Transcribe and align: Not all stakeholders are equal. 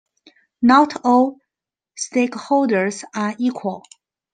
Not 0.63 1.05
all 1.05 1.37
stakeholders 1.95 3.03
are 3.13 3.35
equal. 3.37 3.83